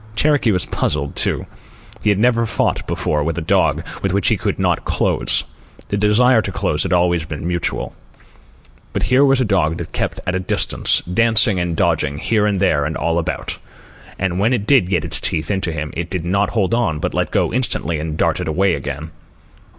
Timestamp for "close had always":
6.51-7.23